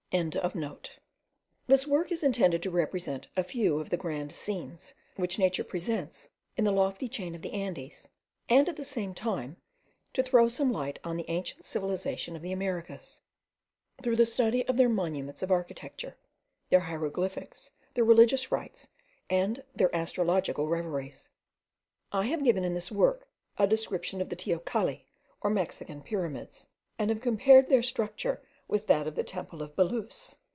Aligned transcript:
This 1.67 1.87
work 1.87 2.11
is 2.11 2.21
intended 2.21 2.61
to 2.63 2.69
represent 2.69 3.29
a 3.37 3.45
few 3.45 3.79
of 3.79 3.89
the 3.89 3.95
grand 3.95 4.33
scenes 4.33 4.93
which 5.15 5.39
nature 5.39 5.63
presents 5.63 6.27
in 6.57 6.65
the 6.65 6.71
lofty 6.73 7.07
chain 7.07 7.33
of 7.33 7.41
the 7.41 7.53
Andes, 7.53 8.09
and 8.49 8.67
at 8.67 8.75
the 8.75 8.83
same 8.83 9.13
time 9.13 9.55
to 10.11 10.21
throw 10.21 10.49
some 10.49 10.69
light 10.69 10.99
on 11.05 11.15
the 11.15 11.23
ancient 11.29 11.63
civilization 11.63 12.35
of 12.35 12.41
the 12.41 12.51
Americans, 12.51 13.21
through 14.03 14.17
the 14.17 14.25
study 14.25 14.67
of 14.67 14.75
their 14.75 14.89
monuments 14.89 15.41
of 15.41 15.49
architecture, 15.49 16.17
their 16.69 16.81
hieroglyphics, 16.81 17.71
their 17.93 18.03
religious 18.03 18.51
rites, 18.51 18.89
and 19.29 19.63
their 19.73 19.95
astrological 19.95 20.67
reveries. 20.67 21.29
I 22.11 22.25
have 22.25 22.43
given 22.43 22.65
in 22.65 22.73
this 22.73 22.91
work 22.91 23.29
a 23.57 23.65
description 23.65 24.19
of 24.19 24.27
the 24.27 24.35
teocalli, 24.35 25.05
or 25.39 25.49
Mexican 25.49 26.01
pyramids, 26.01 26.67
and 26.99 27.09
have 27.09 27.21
compared 27.21 27.69
their 27.69 27.81
structure 27.81 28.41
with 28.67 28.87
that 28.87 29.05
of 29.05 29.15
the 29.15 29.23
temple 29.23 29.61
of 29.61 29.75
Belus. 29.75 30.37